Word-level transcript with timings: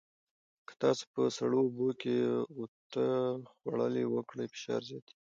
که 0.67 0.73
تاسو 0.83 1.03
په 1.13 1.21
سړو 1.37 1.57
اوبو 1.65 1.87
کې 2.01 2.15
غوطه 2.55 3.05
خوړل 3.57 3.95
وکړئ، 4.13 4.47
فشار 4.53 4.81
زیاتېږي. 4.89 5.13